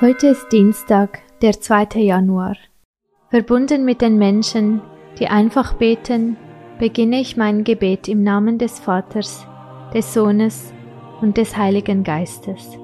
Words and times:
Heute 0.00 0.28
ist 0.28 0.48
Dienstag, 0.50 1.20
der 1.42 1.60
2. 1.60 2.00
Januar. 2.00 2.56
Verbunden 3.28 3.84
mit 3.84 4.00
den 4.00 4.16
Menschen, 4.16 4.80
die 5.18 5.26
einfach 5.26 5.74
beten, 5.74 6.38
beginne 6.78 7.20
ich 7.20 7.36
mein 7.36 7.64
Gebet 7.64 8.08
im 8.08 8.22
Namen 8.22 8.56
des 8.56 8.80
Vaters, 8.80 9.46
des 9.92 10.14
Sohnes 10.14 10.72
und 11.20 11.36
des 11.36 11.54
Heiligen 11.54 12.02
Geistes. 12.02 12.78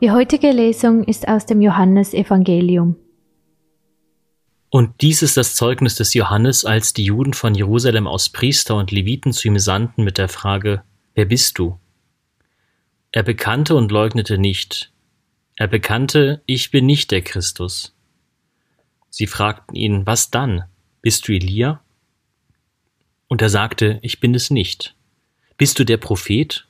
Die 0.00 0.10
heutige 0.10 0.50
Lesung 0.50 1.04
ist 1.04 1.28
aus 1.28 1.44
dem 1.44 1.60
Johannesevangelium. 1.60 2.96
Und 4.70 5.02
dies 5.02 5.20
ist 5.20 5.36
das 5.36 5.54
Zeugnis 5.54 5.96
des 5.96 6.14
Johannes, 6.14 6.64
als 6.64 6.94
die 6.94 7.04
Juden 7.04 7.34
von 7.34 7.54
Jerusalem 7.54 8.06
aus 8.06 8.30
Priester 8.30 8.76
und 8.76 8.92
Leviten 8.92 9.34
zu 9.34 9.48
ihm 9.48 9.58
sandten 9.58 10.02
mit 10.02 10.16
der 10.16 10.30
Frage, 10.30 10.82
Wer 11.14 11.26
bist 11.26 11.58
du? 11.58 11.78
Er 13.12 13.22
bekannte 13.24 13.74
und 13.74 13.92
leugnete 13.92 14.38
nicht. 14.38 14.90
Er 15.56 15.66
bekannte, 15.66 16.40
ich 16.46 16.70
bin 16.70 16.86
nicht 16.86 17.10
der 17.10 17.20
Christus. 17.20 17.94
Sie 19.10 19.26
fragten 19.26 19.74
ihn, 19.76 20.06
was 20.06 20.30
dann? 20.30 20.64
Bist 21.02 21.28
du 21.28 21.32
Elia? 21.32 21.82
Und 23.28 23.42
er 23.42 23.50
sagte, 23.50 23.98
ich 24.00 24.18
bin 24.18 24.34
es 24.34 24.48
nicht. 24.50 24.94
Bist 25.58 25.78
du 25.78 25.84
der 25.84 25.98
Prophet? 25.98 26.66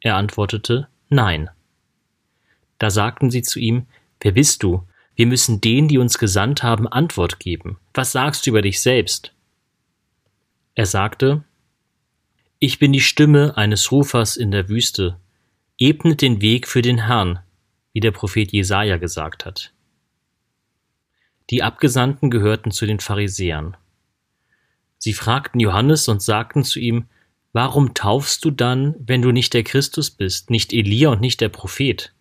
Er 0.00 0.16
antwortete, 0.16 0.88
nein. 1.08 1.48
Da 2.78 2.90
sagten 2.90 3.30
sie 3.30 3.42
zu 3.42 3.58
ihm, 3.58 3.86
Wer 4.20 4.32
bist 4.32 4.62
du? 4.62 4.82
Wir 5.14 5.26
müssen 5.26 5.60
denen, 5.60 5.88
die 5.88 5.98
uns 5.98 6.18
gesandt 6.18 6.62
haben, 6.62 6.86
Antwort 6.86 7.38
geben. 7.40 7.78
Was 7.94 8.12
sagst 8.12 8.46
du 8.46 8.50
über 8.50 8.62
dich 8.62 8.80
selbst? 8.80 9.32
Er 10.74 10.86
sagte, 10.86 11.44
Ich 12.58 12.78
bin 12.78 12.92
die 12.92 13.00
Stimme 13.00 13.56
eines 13.56 13.90
Rufers 13.92 14.36
in 14.36 14.50
der 14.50 14.68
Wüste. 14.68 15.18
Ebnet 15.78 16.22
den 16.22 16.40
Weg 16.40 16.68
für 16.68 16.82
den 16.82 17.06
Herrn, 17.06 17.40
wie 17.92 18.00
der 18.00 18.10
Prophet 18.10 18.52
Jesaja 18.52 18.96
gesagt 18.98 19.44
hat. 19.44 19.72
Die 21.50 21.62
Abgesandten 21.62 22.30
gehörten 22.30 22.70
zu 22.70 22.86
den 22.86 23.00
Pharisäern. 23.00 23.76
Sie 24.98 25.12
fragten 25.12 25.60
Johannes 25.60 26.08
und 26.08 26.22
sagten 26.22 26.64
zu 26.64 26.78
ihm, 26.80 27.06
Warum 27.52 27.94
taufst 27.94 28.44
du 28.44 28.50
dann, 28.50 28.94
wenn 28.98 29.22
du 29.22 29.32
nicht 29.32 29.54
der 29.54 29.62
Christus 29.62 30.10
bist, 30.10 30.50
nicht 30.50 30.74
Elia 30.74 31.08
und 31.08 31.22
nicht 31.22 31.40
der 31.40 31.48
Prophet? 31.48 32.12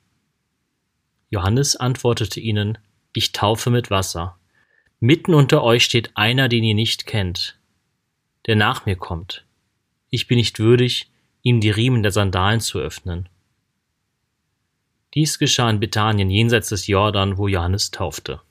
Johannes 1.30 1.75
antwortete 1.75 2.40
ihnen, 2.40 2.78
Ich 3.13 3.31
taufe 3.31 3.69
mit 3.69 3.90
Wasser. 3.90 4.38
Mitten 5.00 5.34
unter 5.34 5.63
euch 5.63 5.84
steht 5.84 6.12
einer, 6.16 6.47
den 6.50 6.63
ihr 6.63 6.75
nicht 6.75 7.06
kennt, 7.06 7.59
der 8.47 8.56
nach 8.56 8.86
mir 8.86 8.96
kommt. 8.96 9.46
Ich 10.09 10.28
bin 10.28 10.38
nicht 10.38 10.59
würdig, 10.59 11.09
ihm 11.41 11.59
die 11.62 11.69
Riemen 11.69 12.03
der 12.03 12.12
Sandalen 12.12 12.59
zu 12.59 12.80
öffnen. 12.80 13.30
Dies 15.13 15.40
geschah 15.40 15.69
in 15.69 15.80
Bethanien 15.80 16.30
jenseits 16.30 16.69
des 16.69 16.88
Jordan, 16.88 17.38
wo 17.38 17.47
Johannes 17.47 17.92
taufte. 17.92 18.42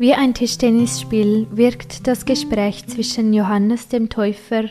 Wie 0.00 0.14
ein 0.14 0.32
Tischtennisspiel 0.32 1.48
wirkt 1.50 2.06
das 2.06 2.24
Gespräch 2.24 2.86
zwischen 2.86 3.34
Johannes 3.34 3.88
dem 3.88 4.08
Täufer 4.08 4.66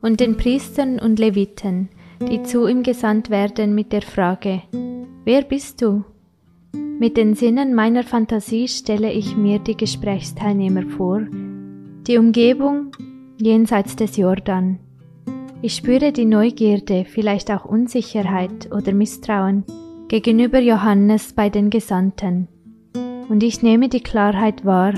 und 0.00 0.20
den 0.20 0.38
Priestern 0.38 0.98
und 0.98 1.18
Leviten, 1.18 1.90
die 2.26 2.42
zu 2.44 2.66
ihm 2.66 2.82
gesandt 2.82 3.28
werden 3.28 3.74
mit 3.74 3.92
der 3.92 4.00
Frage, 4.00 4.62
Wer 5.26 5.42
bist 5.42 5.82
du? 5.82 6.02
Mit 6.98 7.18
den 7.18 7.34
Sinnen 7.34 7.74
meiner 7.74 8.04
Fantasie 8.04 8.68
stelle 8.68 9.12
ich 9.12 9.36
mir 9.36 9.58
die 9.58 9.76
Gesprächsteilnehmer 9.76 10.88
vor, 10.88 11.20
die 12.06 12.16
Umgebung 12.16 12.92
jenseits 13.36 13.96
des 13.96 14.16
Jordan. 14.16 14.78
Ich 15.60 15.74
spüre 15.76 16.10
die 16.10 16.24
Neugierde, 16.24 17.04
vielleicht 17.04 17.50
auch 17.50 17.66
Unsicherheit 17.66 18.72
oder 18.72 18.94
Misstrauen 18.94 19.64
gegenüber 20.08 20.58
Johannes 20.58 21.34
bei 21.34 21.50
den 21.50 21.68
Gesandten 21.68 22.48
und 23.30 23.44
ich 23.44 23.62
nehme 23.62 23.88
die 23.88 24.02
Klarheit 24.02 24.64
wahr, 24.64 24.92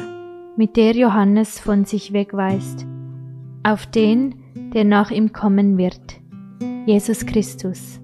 mit 0.56 0.76
der 0.76 0.92
Johannes 0.92 1.60
von 1.60 1.84
sich 1.84 2.14
wegweist, 2.14 2.86
auf 3.62 3.86
den, 3.86 4.34
der 4.74 4.84
nach 4.84 5.10
ihm 5.10 5.32
kommen 5.32 5.76
wird, 5.76 6.00
Jesus 6.86 7.26
Christus. 7.26 8.01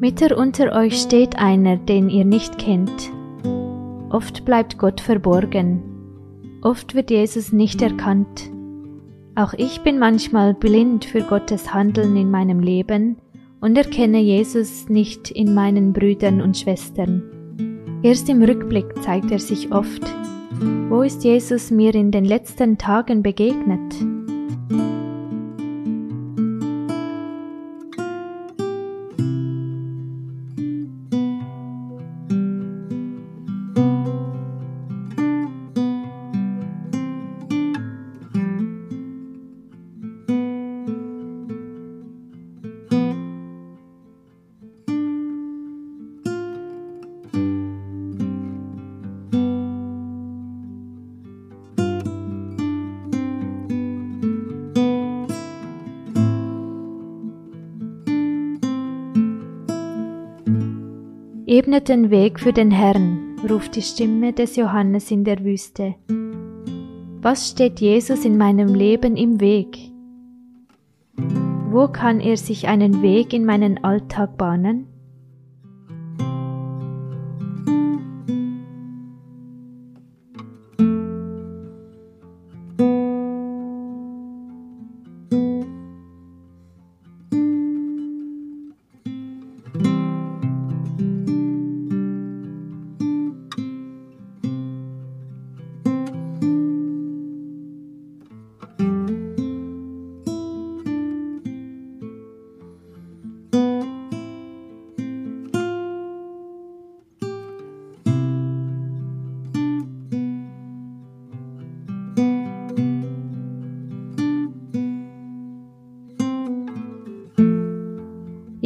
Mitten 0.00 0.32
unter 0.32 0.76
euch 0.76 1.00
steht 1.00 1.38
einer, 1.38 1.76
den 1.76 2.08
ihr 2.08 2.24
nicht 2.24 2.56
kennt. 2.56 3.10
Oft 4.10 4.44
bleibt 4.44 4.78
Gott 4.78 5.00
verborgen. 5.00 5.82
Oft 6.62 6.94
wird 6.94 7.10
Jesus 7.10 7.52
nicht 7.52 7.82
erkannt. 7.82 8.50
Auch 9.34 9.54
ich 9.54 9.80
bin 9.80 9.98
manchmal 9.98 10.54
blind 10.54 11.04
für 11.04 11.22
Gottes 11.22 11.74
Handeln 11.74 12.16
in 12.16 12.30
meinem 12.30 12.60
Leben 12.60 13.16
und 13.60 13.76
erkenne 13.76 14.20
Jesus 14.20 14.88
nicht 14.88 15.32
in 15.32 15.52
meinen 15.52 15.92
Brüdern 15.92 16.42
und 16.42 16.56
Schwestern. 16.56 17.22
Erst 18.04 18.28
im 18.28 18.40
Rückblick 18.42 19.02
zeigt 19.02 19.32
er 19.32 19.40
sich 19.40 19.72
oft. 19.72 20.02
Wo 20.88 21.02
ist 21.02 21.24
Jesus 21.24 21.72
mir 21.72 21.92
in 21.96 22.12
den 22.12 22.24
letzten 22.24 22.78
Tagen 22.78 23.24
begegnet? 23.24 23.94
Ebnet 61.50 61.88
den 61.88 62.10
Weg 62.10 62.40
für 62.40 62.52
den 62.52 62.70
Herrn, 62.70 63.36
ruft 63.48 63.74
die 63.74 63.80
Stimme 63.80 64.34
des 64.34 64.56
Johannes 64.56 65.10
in 65.10 65.24
der 65.24 65.42
Wüste. 65.42 65.94
Was 67.22 67.48
steht 67.48 67.80
Jesus 67.80 68.26
in 68.26 68.36
meinem 68.36 68.74
Leben 68.74 69.16
im 69.16 69.40
Weg? 69.40 69.78
Wo 71.70 71.88
kann 71.88 72.20
er 72.20 72.36
sich 72.36 72.68
einen 72.68 73.00
Weg 73.00 73.32
in 73.32 73.46
meinen 73.46 73.82
Alltag 73.82 74.36
bahnen? 74.36 74.88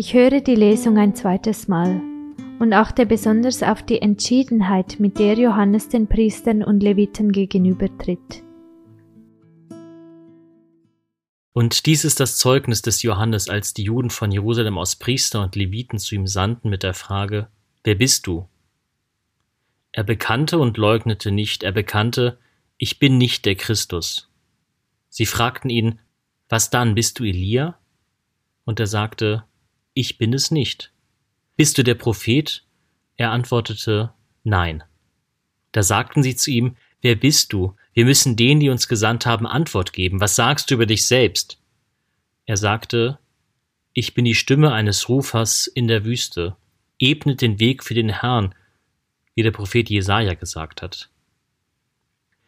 Ich 0.04 0.14
höre 0.14 0.40
die 0.40 0.56
Lesung 0.56 0.98
ein 0.98 1.14
zweites 1.14 1.68
Mal 1.68 2.00
und 2.58 2.72
achte 2.72 3.06
besonders 3.06 3.62
auf 3.62 3.84
die 3.84 4.02
Entschiedenheit, 4.02 4.98
mit 4.98 5.20
der 5.20 5.34
Johannes 5.34 5.90
den 5.90 6.08
Priestern 6.08 6.64
und 6.64 6.82
Leviten 6.82 7.30
gegenübertritt. 7.30 8.42
Und 11.52 11.86
dies 11.86 12.04
ist 12.04 12.18
das 12.18 12.36
Zeugnis 12.36 12.82
des 12.82 13.04
Johannes, 13.04 13.48
als 13.48 13.74
die 13.74 13.84
Juden 13.84 14.10
von 14.10 14.32
Jerusalem 14.32 14.76
aus 14.76 14.96
Priester 14.96 15.40
und 15.40 15.54
Leviten 15.54 16.00
zu 16.00 16.16
ihm 16.16 16.26
sandten 16.26 16.68
mit 16.68 16.82
der 16.82 16.94
Frage, 16.94 17.46
Wer 17.84 17.94
bist 17.94 18.26
du? 18.26 18.48
Er 19.92 20.02
bekannte 20.02 20.58
und 20.58 20.78
leugnete 20.78 21.30
nicht, 21.30 21.62
er 21.62 21.70
bekannte, 21.70 22.40
ich 22.76 22.98
bin 22.98 23.18
nicht 23.18 23.46
der 23.46 23.54
Christus. 23.54 24.28
Sie 25.08 25.26
fragten 25.26 25.70
ihn, 25.70 26.00
Was 26.48 26.70
dann, 26.70 26.96
bist 26.96 27.20
du 27.20 27.24
Elia? 27.24 27.78
Und 28.64 28.80
er 28.80 28.88
sagte, 28.88 29.44
ich 29.94 30.18
bin 30.18 30.32
es 30.32 30.50
nicht. 30.50 30.92
Bist 31.56 31.78
du 31.78 31.84
der 31.84 31.94
Prophet? 31.94 32.64
Er 33.16 33.30
antwortete, 33.30 34.12
Nein. 34.44 34.82
Da 35.72 35.82
sagten 35.82 36.22
sie 36.22 36.36
zu 36.36 36.50
ihm, 36.50 36.76
Wer 37.00 37.16
bist 37.16 37.52
du? 37.52 37.74
Wir 37.94 38.04
müssen 38.04 38.36
denen, 38.36 38.60
die 38.60 38.70
uns 38.70 38.88
gesandt 38.88 39.26
haben, 39.26 39.46
Antwort 39.46 39.92
geben. 39.92 40.20
Was 40.20 40.36
sagst 40.36 40.70
du 40.70 40.74
über 40.74 40.86
dich 40.86 41.06
selbst? 41.06 41.58
Er 42.46 42.56
sagte, 42.56 43.18
Ich 43.92 44.14
bin 44.14 44.24
die 44.24 44.34
Stimme 44.34 44.72
eines 44.72 45.08
Rufers 45.08 45.66
in 45.66 45.88
der 45.88 46.04
Wüste. 46.04 46.56
Ebnet 46.98 47.40
den 47.40 47.58
Weg 47.58 47.82
für 47.82 47.94
den 47.94 48.08
Herrn, 48.08 48.54
wie 49.34 49.42
der 49.42 49.50
Prophet 49.50 49.90
Jesaja 49.90 50.34
gesagt 50.34 50.82
hat. 50.82 51.10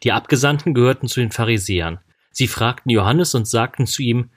Die 0.03 0.11
Abgesandten 0.11 0.73
gehörten 0.73 1.07
zu 1.07 1.19
den 1.19 1.31
Pharisäern. 1.31 1.99
Sie 2.31 2.47
fragten 2.47 2.89
Johannes 2.89 3.35
und 3.35 3.47
sagten 3.47 3.87
zu 3.87 4.01
ihm, 4.01 4.29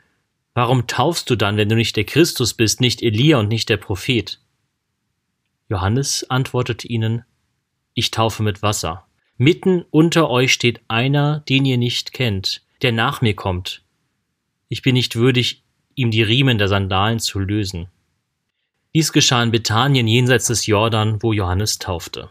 Warum 0.59 0.89
taufst 0.89 1.31
du 1.31 1.37
dann, 1.37 1.57
wenn 1.57 1.69
du 1.69 1.77
nicht 1.77 1.95
der 1.95 2.03
Christus 2.03 2.53
bist, 2.53 2.81
nicht 2.81 3.01
Elia 3.01 3.39
und 3.39 3.47
nicht 3.47 3.69
der 3.69 3.77
Prophet? 3.77 4.41
Johannes 5.69 6.29
antwortete 6.29 6.89
ihnen, 6.89 7.23
Ich 7.95 8.11
taufe 8.11 8.43
mit 8.43 8.61
Wasser. 8.61 9.07
Mitten 9.37 9.85
unter 9.91 10.29
euch 10.29 10.53
steht 10.53 10.81
einer, 10.89 11.45
den 11.49 11.65
ihr 11.65 11.79
nicht 11.79 12.13
kennt, 12.13 12.63
der 12.83 12.91
nach 12.91 13.21
mir 13.21 13.35
kommt. 13.35 13.85
Ich 14.69 14.83
bin 14.83 14.95
nicht 14.95 15.15
würdig, 15.15 15.63
ihm 15.95 16.11
die 16.11 16.25
Riemen 16.25 16.59
der 16.59 16.67
Sandalen 16.67 17.21
zu 17.21 17.39
lösen. 17.39 17.87
Dies 18.97 19.13
geschah 19.13 19.45
in 19.45 19.53
Bethanien 19.53 20.09
jenseits 20.09 20.49
des 20.49 20.67
Jordan, 20.67 21.23
wo 21.23 21.33
Johannes 21.33 21.79
taufte. 21.79 22.31